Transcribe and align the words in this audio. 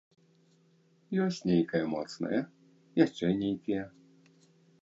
Ёсць 1.25 1.41
нейкае 1.51 1.81
моцнае, 1.93 2.41
яшчэ 3.05 3.25
нейкія. 3.43 3.83